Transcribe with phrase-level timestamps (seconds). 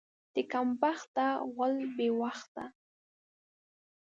[0.33, 2.63] د کم بخته غول بې وخته.